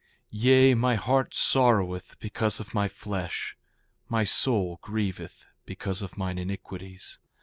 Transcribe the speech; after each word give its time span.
Yea, 0.31 0.73
my 0.73 0.95
heart 0.95 1.35
sorroweth 1.35 2.17
because 2.17 2.59
of 2.59 2.73
my 2.73 2.87
flesh; 2.87 3.55
my 4.09 4.23
soul 4.23 4.79
grieveth 4.81 5.45
because 5.67 6.01
of 6.01 6.17
mine 6.17 6.39
iniquities. 6.39 7.19